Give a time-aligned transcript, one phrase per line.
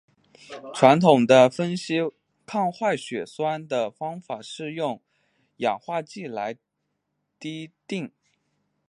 [0.73, 1.97] 传统的分析
[2.43, 4.99] 抗坏血酸的方法是用
[5.57, 6.57] 氧化剂来
[7.39, 8.11] 滴定。